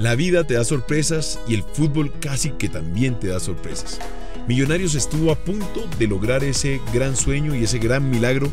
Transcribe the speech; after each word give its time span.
La 0.00 0.14
vida 0.14 0.44
te 0.44 0.54
da 0.54 0.64
sorpresas 0.64 1.38
y 1.46 1.52
el 1.52 1.62
fútbol 1.62 2.10
casi 2.20 2.52
que 2.52 2.70
también 2.70 3.20
te 3.20 3.26
da 3.26 3.38
sorpresas. 3.38 3.98
Millonarios 4.48 4.94
estuvo 4.94 5.30
a 5.30 5.34
punto 5.34 5.86
de 5.98 6.06
lograr 6.06 6.42
ese 6.42 6.80
gran 6.94 7.14
sueño 7.14 7.54
y 7.54 7.64
ese 7.64 7.78
gran 7.78 8.08
milagro 8.08 8.50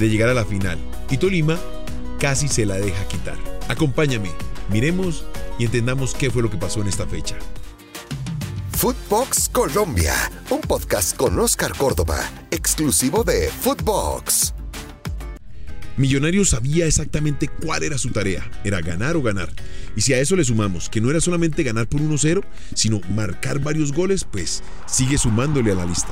de 0.00 0.08
llegar 0.08 0.30
a 0.30 0.34
la 0.34 0.44
final. 0.44 0.78
Y 1.08 1.18
Tolima 1.18 1.60
casi 2.18 2.48
se 2.48 2.66
la 2.66 2.74
deja 2.74 3.06
quitar. 3.06 3.36
Acompáñame, 3.68 4.32
miremos 4.68 5.24
y 5.60 5.66
entendamos 5.66 6.12
qué 6.12 6.28
fue 6.28 6.42
lo 6.42 6.50
que 6.50 6.58
pasó 6.58 6.80
en 6.80 6.88
esta 6.88 7.06
fecha. 7.06 7.36
Footbox 8.72 9.48
Colombia, 9.48 10.14
un 10.50 10.60
podcast 10.60 11.16
con 11.16 11.38
Oscar 11.38 11.72
Córdoba, 11.76 12.18
exclusivo 12.50 13.22
de 13.22 13.48
Footbox. 13.48 14.54
Millonarios 15.96 16.48
sabía 16.48 16.86
exactamente 16.86 17.46
cuál 17.46 17.82
era 17.82 17.98
su 17.98 18.10
tarea, 18.10 18.50
era 18.64 18.80
ganar 18.80 19.16
o 19.16 19.22
ganar. 19.22 19.50
Y 19.96 20.02
si 20.02 20.12
a 20.12 20.18
eso 20.18 20.36
le 20.36 20.44
sumamos 20.44 20.88
que 20.88 21.00
no 21.00 21.10
era 21.10 21.20
solamente 21.20 21.62
ganar 21.62 21.88
por 21.88 22.00
1-0, 22.00 22.42
sino 22.74 23.00
marcar 23.14 23.58
varios 23.58 23.92
goles, 23.92 24.24
pues 24.24 24.62
sigue 24.86 25.18
sumándole 25.18 25.72
a 25.72 25.74
la 25.74 25.86
lista. 25.86 26.10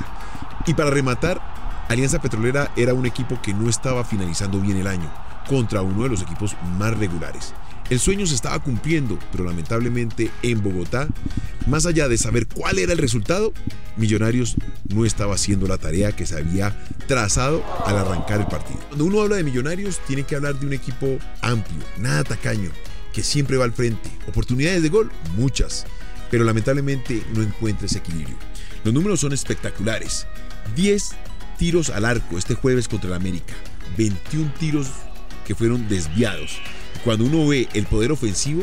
Y 0.66 0.74
para 0.74 0.90
rematar, 0.90 1.40
Alianza 1.88 2.20
Petrolera 2.20 2.70
era 2.76 2.94
un 2.94 3.06
equipo 3.06 3.40
que 3.40 3.54
no 3.54 3.68
estaba 3.68 4.04
finalizando 4.04 4.60
bien 4.60 4.76
el 4.76 4.86
año, 4.86 5.10
contra 5.48 5.82
uno 5.82 6.02
de 6.02 6.10
los 6.10 6.22
equipos 6.22 6.56
más 6.78 6.96
regulares. 6.98 7.54
El 7.90 8.00
sueño 8.00 8.26
se 8.26 8.34
estaba 8.34 8.58
cumpliendo, 8.58 9.18
pero 9.32 9.44
lamentablemente 9.44 10.30
en 10.42 10.62
Bogotá, 10.62 11.08
más 11.66 11.86
allá 11.86 12.06
de 12.06 12.18
saber 12.18 12.46
cuál 12.46 12.78
era 12.78 12.92
el 12.92 12.98
resultado, 12.98 13.54
Millonarios 13.96 14.56
no 14.94 15.06
estaba 15.06 15.34
haciendo 15.34 15.66
la 15.66 15.78
tarea 15.78 16.12
que 16.12 16.26
se 16.26 16.36
había 16.36 16.76
trazado 17.06 17.64
al 17.86 17.96
arrancar 17.96 18.40
el 18.40 18.46
partido. 18.46 18.78
Cuando 18.88 19.06
uno 19.06 19.22
habla 19.22 19.36
de 19.36 19.44
Millonarios, 19.44 20.00
tiene 20.06 20.24
que 20.24 20.36
hablar 20.36 20.54
de 20.56 20.66
un 20.66 20.74
equipo 20.74 21.18
amplio, 21.40 21.82
nada 21.98 22.24
tacaño, 22.24 22.70
que 23.18 23.24
siempre 23.24 23.56
va 23.56 23.64
al 23.64 23.72
frente. 23.72 24.08
Oportunidades 24.28 24.80
de 24.80 24.90
gol, 24.90 25.10
muchas, 25.36 25.86
pero 26.30 26.44
lamentablemente 26.44 27.20
no 27.34 27.42
encuentra 27.42 27.86
ese 27.86 27.98
equilibrio. 27.98 28.36
Los 28.84 28.94
números 28.94 29.18
son 29.18 29.32
espectaculares. 29.32 30.28
10 30.76 31.10
tiros 31.58 31.90
al 31.90 32.04
arco 32.04 32.38
este 32.38 32.54
jueves 32.54 32.86
contra 32.86 33.08
el 33.08 33.16
América, 33.16 33.54
21 33.96 34.54
tiros 34.60 34.86
que 35.44 35.56
fueron 35.56 35.88
desviados. 35.88 36.60
Cuando 37.02 37.24
uno 37.24 37.48
ve 37.48 37.68
el 37.74 37.86
poder 37.86 38.12
ofensivo, 38.12 38.62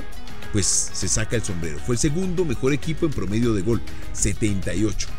pues 0.54 0.66
se 0.66 1.10
saca 1.10 1.36
el 1.36 1.44
sombrero. 1.44 1.78
Fue 1.80 1.96
el 1.96 2.00
segundo 2.00 2.46
mejor 2.46 2.72
equipo 2.72 3.06
en 3.06 3.12
promedio 3.12 3.54
de 3.54 3.62
gol, 3.62 3.82
78. 4.14 5.10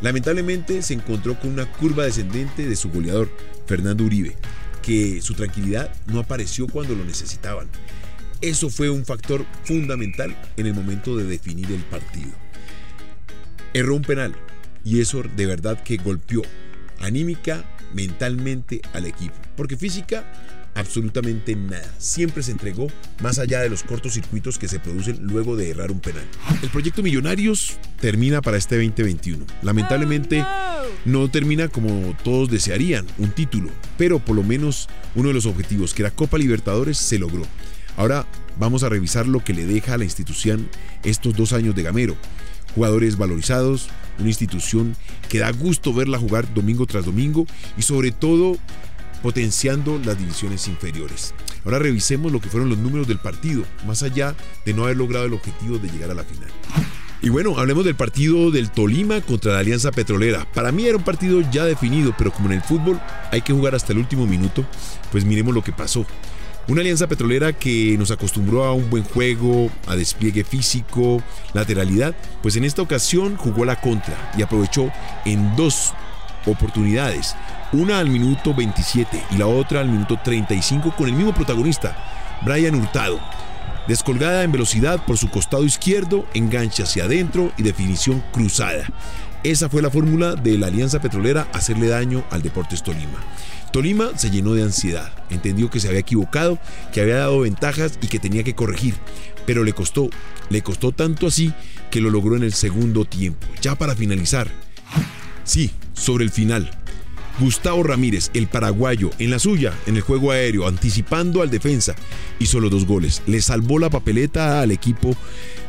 Lamentablemente 0.00 0.80
se 0.80 0.94
encontró 0.94 1.38
con 1.38 1.50
una 1.50 1.70
curva 1.70 2.04
descendente 2.04 2.66
de 2.66 2.76
su 2.76 2.88
goleador, 2.88 3.28
Fernando 3.66 4.04
Uribe, 4.04 4.38
que 4.80 5.20
su 5.20 5.34
tranquilidad 5.34 5.94
no 6.06 6.20
apareció 6.20 6.66
cuando 6.66 6.94
lo 6.94 7.04
necesitaban. 7.04 7.68
Eso 8.40 8.70
fue 8.70 8.90
un 8.90 9.04
factor 9.04 9.44
fundamental 9.64 10.36
en 10.56 10.66
el 10.66 10.74
momento 10.74 11.16
de 11.16 11.24
definir 11.24 11.70
el 11.72 11.82
partido. 11.84 12.32
Erró 13.72 13.96
un 13.96 14.02
penal 14.02 14.34
y 14.84 15.00
eso 15.00 15.22
de 15.22 15.46
verdad 15.46 15.82
que 15.82 15.96
golpeó 15.96 16.42
anímica, 17.00 17.64
mentalmente 17.94 18.80
al 18.92 19.06
equipo, 19.06 19.34
porque 19.56 19.76
física 19.76 20.24
absolutamente 20.76 21.56
nada. 21.56 21.90
Siempre 21.98 22.42
se 22.42 22.52
entregó 22.52 22.88
más 23.20 23.38
allá 23.38 23.60
de 23.60 23.70
los 23.70 23.82
cortocircuitos 23.82 24.58
que 24.58 24.68
se 24.68 24.78
producen 24.78 25.18
luego 25.22 25.56
de 25.56 25.70
errar 25.70 25.90
un 25.90 26.00
penal. 26.00 26.24
El 26.62 26.68
proyecto 26.68 27.02
Millonarios 27.02 27.78
termina 28.00 28.42
para 28.42 28.58
este 28.58 28.76
2021. 28.76 29.44
Lamentablemente 29.62 30.44
no 31.04 31.30
termina 31.30 31.68
como 31.68 32.14
todos 32.22 32.50
desearían, 32.50 33.06
un 33.18 33.30
título, 33.30 33.70
pero 33.96 34.18
por 34.18 34.36
lo 34.36 34.42
menos 34.42 34.88
uno 35.14 35.28
de 35.28 35.34
los 35.34 35.46
objetivos, 35.46 35.94
que 35.94 36.02
era 36.02 36.10
Copa 36.10 36.38
Libertadores, 36.38 36.98
se 36.98 37.18
logró. 37.18 37.46
Ahora 37.96 38.26
vamos 38.58 38.82
a 38.82 38.88
revisar 38.88 39.26
lo 39.26 39.42
que 39.42 39.54
le 39.54 39.66
deja 39.66 39.94
a 39.94 39.98
la 39.98 40.04
institución 40.04 40.68
estos 41.02 41.34
dos 41.34 41.52
años 41.52 41.74
de 41.74 41.82
Gamero. 41.82 42.16
Jugadores 42.74 43.16
valorizados, 43.16 43.88
una 44.18 44.28
institución 44.28 44.96
que 45.28 45.38
da 45.38 45.50
gusto 45.50 45.94
verla 45.94 46.18
jugar 46.18 46.52
domingo 46.52 46.86
tras 46.86 47.04
domingo 47.04 47.46
y 47.78 47.82
sobre 47.82 48.12
todo 48.12 48.58
potenciando 49.22 49.98
las 50.04 50.18
divisiones 50.18 50.68
inferiores. 50.68 51.34
Ahora 51.64 51.78
revisemos 51.78 52.30
lo 52.30 52.40
que 52.40 52.48
fueron 52.48 52.68
los 52.68 52.78
números 52.78 53.08
del 53.08 53.18
partido, 53.18 53.64
más 53.86 54.02
allá 54.02 54.36
de 54.64 54.72
no 54.74 54.84
haber 54.84 54.98
logrado 54.98 55.26
el 55.26 55.32
objetivo 55.32 55.78
de 55.78 55.88
llegar 55.88 56.10
a 56.10 56.14
la 56.14 56.22
final. 56.22 56.48
Y 57.22 57.30
bueno, 57.30 57.58
hablemos 57.58 57.84
del 57.84 57.96
partido 57.96 58.50
del 58.50 58.70
Tolima 58.70 59.20
contra 59.22 59.54
la 59.54 59.60
Alianza 59.60 59.90
Petrolera. 59.90 60.46
Para 60.52 60.70
mí 60.70 60.86
era 60.86 60.98
un 60.98 61.02
partido 61.02 61.40
ya 61.50 61.64
definido, 61.64 62.14
pero 62.16 62.30
como 62.30 62.48
en 62.48 62.56
el 62.56 62.62
fútbol 62.62 63.00
hay 63.32 63.40
que 63.40 63.52
jugar 63.52 63.74
hasta 63.74 63.92
el 63.92 63.98
último 63.98 64.26
minuto, 64.26 64.64
pues 65.10 65.24
miremos 65.24 65.54
lo 65.54 65.64
que 65.64 65.72
pasó. 65.72 66.06
Una 66.68 66.80
alianza 66.80 67.06
petrolera 67.06 67.52
que 67.52 67.96
nos 67.96 68.10
acostumbró 68.10 68.64
a 68.64 68.72
un 68.72 68.90
buen 68.90 69.04
juego, 69.04 69.70
a 69.86 69.94
despliegue 69.94 70.42
físico, 70.42 71.22
lateralidad, 71.52 72.14
pues 72.42 72.56
en 72.56 72.64
esta 72.64 72.82
ocasión 72.82 73.36
jugó 73.36 73.64
la 73.64 73.80
contra 73.80 74.32
y 74.36 74.42
aprovechó 74.42 74.90
en 75.24 75.54
dos 75.54 75.92
oportunidades 76.44 77.36
una 77.72 77.98
al 77.98 78.08
minuto 78.08 78.54
27 78.54 79.22
y 79.30 79.36
la 79.36 79.46
otra 79.46 79.80
al 79.80 79.88
minuto 79.88 80.18
35 80.22 80.94
con 80.96 81.06
el 81.08 81.14
mismo 81.14 81.34
protagonista, 81.34 81.96
Brian 82.44 82.74
Hurtado. 82.74 83.20
Descolgada 83.86 84.42
en 84.42 84.50
velocidad 84.50 85.04
por 85.04 85.18
su 85.18 85.30
costado 85.30 85.64
izquierdo, 85.64 86.26
engancha 86.34 86.82
hacia 86.82 87.04
adentro 87.04 87.52
y 87.56 87.62
definición 87.62 88.24
cruzada. 88.32 88.88
Esa 89.44 89.68
fue 89.68 89.82
la 89.82 89.90
fórmula 89.90 90.34
de 90.34 90.58
la 90.58 90.66
Alianza 90.66 91.00
Petrolera 91.00 91.46
hacerle 91.52 91.86
daño 91.88 92.24
al 92.30 92.42
Deportes 92.42 92.82
Tolima. 92.82 93.20
Tolima 93.70 94.10
se 94.16 94.30
llenó 94.30 94.54
de 94.54 94.64
ansiedad, 94.64 95.12
entendió 95.30 95.70
que 95.70 95.80
se 95.80 95.88
había 95.88 96.00
equivocado, 96.00 96.58
que 96.92 97.00
había 97.00 97.16
dado 97.16 97.40
ventajas 97.40 97.98
y 98.00 98.06
que 98.06 98.18
tenía 98.18 98.44
que 98.44 98.54
corregir, 98.54 98.94
pero 99.46 99.64
le 99.64 99.72
costó, 99.72 100.10
le 100.50 100.62
costó 100.62 100.92
tanto 100.92 101.26
así 101.26 101.52
que 101.90 102.00
lo 102.00 102.10
logró 102.10 102.36
en 102.36 102.42
el 102.42 102.52
segundo 102.52 103.04
tiempo. 103.04 103.46
Ya 103.60 103.74
para 103.76 103.94
finalizar, 103.94 104.48
sí, 105.44 105.70
sobre 105.94 106.24
el 106.24 106.30
final, 106.30 106.70
Gustavo 107.38 107.82
Ramírez, 107.82 108.30
el 108.32 108.46
paraguayo, 108.46 109.10
en 109.18 109.30
la 109.30 109.38
suya, 109.38 109.74
en 109.86 109.96
el 109.96 110.02
juego 110.02 110.30
aéreo, 110.30 110.66
anticipando 110.66 111.42
al 111.42 111.50
defensa, 111.50 111.94
hizo 112.38 112.60
los 112.60 112.70
dos 112.70 112.86
goles. 112.86 113.22
Le 113.26 113.42
salvó 113.42 113.78
la 113.78 113.90
papeleta 113.90 114.62
al 114.62 114.70
equipo 114.70 115.14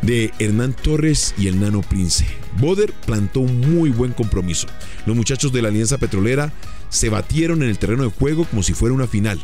de 0.01 0.31
Hernán 0.39 0.73
Torres 0.73 1.33
y 1.37 1.47
el 1.47 1.59
Nano 1.59 1.81
Prince. 1.81 2.25
Boder 2.59 2.93
plantó 3.05 3.41
un 3.41 3.59
muy 3.59 3.89
buen 3.89 4.13
compromiso. 4.13 4.67
Los 5.05 5.15
muchachos 5.15 5.51
de 5.51 5.61
la 5.61 5.67
Alianza 5.67 5.97
Petrolera 5.97 6.53
se 6.89 7.09
batieron 7.09 7.63
en 7.63 7.69
el 7.69 7.79
terreno 7.79 8.03
de 8.03 8.09
juego 8.09 8.45
como 8.45 8.63
si 8.63 8.73
fuera 8.73 8.95
una 8.95 9.07
final. 9.07 9.39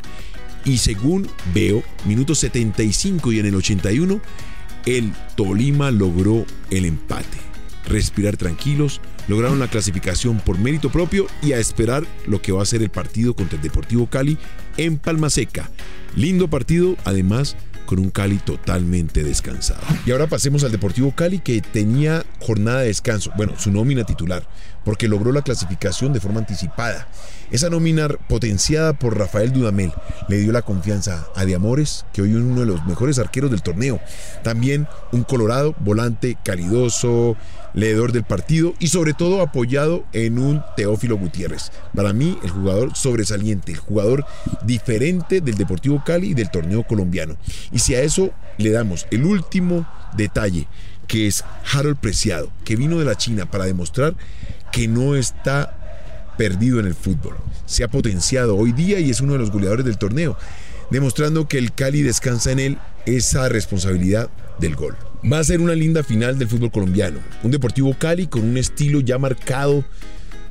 Y 0.66 0.78
según 0.78 1.28
veo, 1.54 1.84
minutos 2.06 2.40
75 2.40 3.32
y 3.32 3.40
en 3.40 3.48
el 3.48 3.56
81, 3.56 4.22
el 4.86 5.14
Tolima 5.36 5.92
logró 5.92 6.46
el 6.70 6.86
empate. 6.86 7.38
Respirar 7.86 8.38
tranquilos, 8.38 9.02
lograron 9.28 9.60
la 9.60 9.68
clasificación 9.68 10.40
por 10.40 10.58
mérito 10.58 10.90
propio 10.90 11.28
y 11.42 11.52
a 11.52 11.60
esperar 11.60 12.06
lo 12.28 12.42
que 12.42 12.54
va 12.54 12.62
a 12.62 12.66
ser 12.66 12.82
el 12.82 12.90
partido 12.90 13.36
contra 13.36 13.58
el 13.58 13.62
Deportivo 13.62 14.08
Cali 14.08 14.38
en 14.78 14.98
Palma 14.98 15.30
Seca. 15.30 15.70
Lindo 16.16 16.50
partido, 16.50 16.96
además 17.04 17.58
con 17.86 18.00
un 18.00 18.10
Cali 18.10 18.38
totalmente 18.38 19.24
descansado. 19.24 19.82
Y 20.06 20.12
ahora 20.12 20.28
pasemos 20.28 20.64
al 20.64 20.72
Deportivo 20.72 21.12
Cali 21.12 21.40
que 21.40 21.62
tenía 21.62 22.24
jornada 22.40 22.82
de 22.82 22.88
descanso, 22.88 23.32
bueno, 23.36 23.54
su 23.58 23.72
nómina 23.72 24.04
titular, 24.04 24.48
porque 24.84 25.08
logró 25.08 25.32
la 25.32 25.42
clasificación 25.42 26.14
de 26.14 26.20
forma 26.20 26.40
anticipada. 26.40 27.08
Esa 27.52 27.70
nómina 27.70 28.08
potenciada 28.28 28.94
por 28.94 29.18
Rafael 29.18 29.52
Dudamel 29.52 29.92
le 30.28 30.38
dio 30.38 30.52
la 30.52 30.62
confianza 30.62 31.28
a 31.36 31.46
Diamores, 31.46 32.06
que 32.14 32.22
hoy 32.22 32.32
es 32.32 32.38
uno 32.38 32.62
de 32.62 32.66
los 32.66 32.86
mejores 32.86 33.20
arqueros 33.20 33.52
del 33.52 33.62
torneo. 33.62 34.00
También 34.44 34.88
un 35.12 35.24
Colorado, 35.24 35.76
volante 35.80 36.38
calidoso, 36.44 37.36
leedor 37.74 38.12
del 38.12 38.24
partido 38.24 38.74
y 38.80 38.88
sobre 38.88 39.14
todo 39.14 39.42
apoyado 39.42 40.06
en 40.14 40.40
un 40.40 40.64
Teófilo 40.76 41.18
Gutiérrez. 41.18 41.72
Para 41.96 42.14
mí, 42.14 42.38
el 42.44 42.50
jugador 42.50 42.96
sobresaliente, 42.96 43.72
el 43.72 43.80
jugador 43.80 44.26
diferente 44.64 45.42
del 45.42 45.56
Deportivo 45.56 46.04
Cali 46.06 46.30
y 46.30 46.34
del 46.34 46.52
torneo 46.52 46.84
colombiano. 46.84 47.38
Y 47.72 47.80
si 47.80 47.96
a 47.96 48.02
eso 48.02 48.32
le 48.58 48.72
damos 48.72 49.08
el 49.12 49.26
último 49.26 49.88
detalle, 50.16 50.68
que 51.08 51.28
es 51.28 51.44
Harold 51.74 51.98
Preciado, 51.98 52.50
que 52.64 52.76
vino 52.76 52.98
de 52.98 53.06
la 53.06 53.16
China 53.16 53.50
para 53.50 53.66
demostrar 53.66 54.16
que 54.72 54.88
no 54.88 55.16
está 55.16 55.83
perdido 56.38 56.80
en 56.80 56.88
el 56.88 56.96
fútbol. 56.96 57.36
Se 57.66 57.84
ha 57.84 57.88
potenciado 57.88 58.56
hoy 58.56 58.72
día 58.72 59.00
y 59.00 59.10
es 59.10 59.22
uno 59.22 59.34
de 59.34 59.40
los 59.40 59.52
goleadores 59.52 59.86
del 59.86 59.98
torneo, 59.98 60.38
demostrando 60.90 61.48
que 61.48 61.58
el 61.58 61.74
Cali 61.74 62.02
descansa 62.02 62.52
en 62.52 62.60
él 62.60 62.78
esa 63.06 63.50
responsabilidad 63.50 64.30
del 64.60 64.76
gol. 64.76 64.96
Va 65.32 65.40
a 65.40 65.44
ser 65.44 65.62
una 65.62 65.76
linda 65.76 66.04
final 66.04 66.38
del 66.38 66.50
fútbol 66.50 66.72
colombiano. 66.72 67.20
Un 67.44 67.52
Deportivo 67.52 67.96
Cali 67.98 68.28
con 68.28 68.44
un 68.44 68.58
estilo 68.58 69.00
ya 69.00 69.18
marcado 69.18 69.86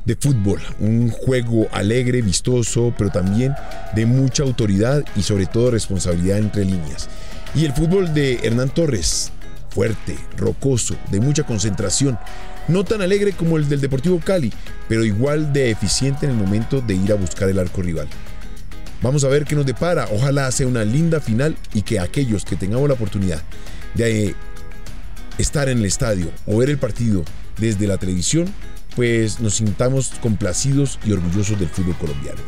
de 0.05 0.15
fútbol, 0.15 0.59
un 0.79 1.09
juego 1.09 1.67
alegre, 1.71 2.21
vistoso, 2.21 2.93
pero 2.97 3.09
también 3.09 3.53
de 3.95 4.05
mucha 4.05 4.43
autoridad 4.43 5.05
y 5.15 5.23
sobre 5.23 5.45
todo 5.45 5.71
responsabilidad 5.71 6.39
entre 6.39 6.65
líneas. 6.65 7.09
Y 7.55 7.65
el 7.65 7.73
fútbol 7.73 8.13
de 8.13 8.39
Hernán 8.43 8.69
Torres, 8.69 9.31
fuerte, 9.73 10.17
rocoso, 10.37 10.95
de 11.09 11.19
mucha 11.19 11.43
concentración, 11.43 12.17
no 12.67 12.83
tan 12.83 13.01
alegre 13.01 13.33
como 13.33 13.57
el 13.57 13.67
del 13.67 13.81
Deportivo 13.81 14.19
Cali, 14.19 14.53
pero 14.87 15.03
igual 15.03 15.51
de 15.51 15.71
eficiente 15.71 16.25
en 16.25 16.33
el 16.33 16.37
momento 16.37 16.81
de 16.81 16.95
ir 16.95 17.11
a 17.11 17.15
buscar 17.15 17.49
el 17.49 17.59
arco 17.59 17.81
rival. 17.81 18.07
Vamos 19.01 19.23
a 19.23 19.27
ver 19.27 19.45
qué 19.45 19.55
nos 19.55 19.65
depara, 19.65 20.07
ojalá 20.11 20.49
sea 20.51 20.67
una 20.67 20.85
linda 20.85 21.19
final 21.19 21.57
y 21.73 21.81
que 21.81 21.99
aquellos 21.99 22.45
que 22.45 22.55
tengamos 22.55 22.87
la 22.87 22.93
oportunidad 22.93 23.41
de 23.95 24.35
estar 25.37 25.67
en 25.67 25.79
el 25.79 25.85
estadio 25.85 26.29
o 26.45 26.57
ver 26.57 26.69
el 26.69 26.77
partido 26.77 27.23
desde 27.57 27.87
la 27.87 27.97
televisión, 27.97 28.47
pues 28.95 29.39
nos 29.39 29.55
sintamos 29.55 30.13
complacidos 30.21 30.99
y 31.03 31.11
orgullosos 31.11 31.59
del 31.59 31.67
fútbol 31.67 31.95
colombiano. 31.95 32.39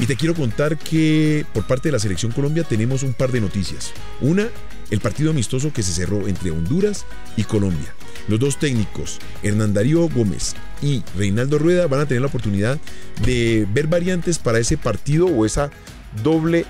Y 0.00 0.06
te 0.06 0.16
quiero 0.16 0.34
contar 0.34 0.76
que 0.76 1.46
por 1.54 1.66
parte 1.66 1.88
de 1.88 1.92
la 1.92 1.98
Selección 1.98 2.32
Colombia 2.32 2.64
tenemos 2.64 3.02
un 3.04 3.14
par 3.14 3.30
de 3.30 3.40
noticias. 3.40 3.92
Una, 4.20 4.48
el 4.92 5.00
partido 5.00 5.30
amistoso 5.30 5.72
que 5.72 5.82
se 5.82 5.90
cerró 5.90 6.28
entre 6.28 6.50
Honduras 6.50 7.06
y 7.34 7.44
Colombia. 7.44 7.94
Los 8.28 8.38
dos 8.38 8.58
técnicos, 8.58 9.18
Hernán 9.42 9.72
Darío 9.72 10.06
Gómez 10.10 10.54
y 10.82 11.02
Reinaldo 11.16 11.58
Rueda, 11.58 11.86
van 11.86 12.00
a 12.00 12.06
tener 12.06 12.20
la 12.20 12.26
oportunidad 12.26 12.78
de 13.24 13.66
ver 13.72 13.86
variantes 13.86 14.38
para 14.38 14.58
ese 14.58 14.76
partido 14.76 15.26
o 15.26 15.46
esa 15.46 15.70
doble 16.22 16.66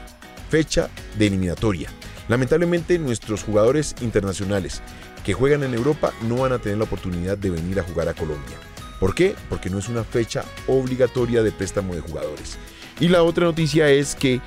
fecha 0.51 0.89
de 1.19 1.27
eliminatoria. 1.27 1.91
Lamentablemente 2.29 2.97
nuestros 3.01 3.43
jugadores 3.43 3.97
internacionales 4.01 4.83
que 5.25 5.35
juegan 5.35 5.65
en 5.65 5.75
Europa 5.75 6.13
no 6.23 6.37
van 6.37 6.53
a 6.53 6.61
tener 6.61 6.79
la 6.79 6.85
oportunidad 6.85 7.37
de 7.37 7.51
venir 7.51 7.81
a 7.81 7.83
jugar 7.83 8.09
a 8.09 8.15
Colombia. 8.15 8.57
¿Por 9.01 9.17
qué? 9.17 9.35
Porque 9.49 9.69
no 9.69 9.81
es 9.81 9.89
una 9.89 10.05
fecha 10.05 10.45
obligatoria 10.69 11.43
de 11.43 11.51
préstamo 11.51 11.93
de 11.93 12.01
jugadores. 12.03 12.57
Y 13.01 13.09
la 13.09 13.25
otra 13.25 13.47
noticia 13.47 13.91
es 13.91 14.15
que 14.15 14.41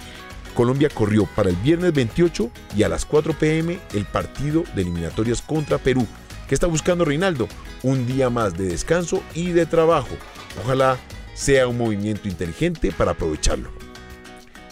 Colombia 0.55 0.89
corrió 0.89 1.27
para 1.35 1.49
el 1.49 1.55
viernes 1.57 1.93
28 1.93 2.49
y 2.75 2.83
a 2.83 2.89
las 2.89 3.05
4 3.05 3.37
pm 3.37 3.77
el 3.93 4.05
partido 4.05 4.63
de 4.73 4.81
eliminatorias 4.81 5.41
contra 5.41 5.77
Perú. 5.77 6.07
¿Qué 6.47 6.55
está 6.55 6.65
buscando 6.65 7.05
Reinaldo? 7.05 7.47
Un 7.83 8.07
día 8.07 8.29
más 8.31 8.57
de 8.57 8.67
descanso 8.67 9.21
y 9.35 9.51
de 9.51 9.65
trabajo. 9.65 10.15
Ojalá 10.63 10.97
sea 11.35 11.67
un 11.67 11.77
movimiento 11.77 12.27
inteligente 12.27 12.91
para 12.91 13.11
aprovecharlo. 13.11 13.69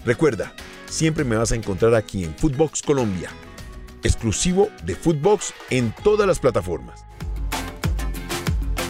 Recuerda, 0.06 0.54
siempre 0.86 1.24
me 1.24 1.36
vas 1.36 1.52
a 1.52 1.56
encontrar 1.56 1.94
aquí 1.96 2.24
en 2.24 2.34
Footbox 2.36 2.82
Colombia, 2.82 3.30
exclusivo 4.04 4.70
de 4.84 4.96
Footbox 4.96 5.54
en 5.70 5.94
todas 6.04 6.28
las 6.28 6.40
plataformas. 6.40 7.06